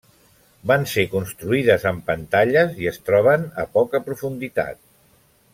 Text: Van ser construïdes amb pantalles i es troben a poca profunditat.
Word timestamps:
Van 0.71 0.85
ser 0.93 1.03
construïdes 1.11 1.85
amb 1.91 2.01
pantalles 2.09 2.75
i 2.87 2.91
es 2.95 2.99
troben 3.11 3.47
a 3.65 3.69
poca 3.79 4.05
profunditat. 4.09 4.85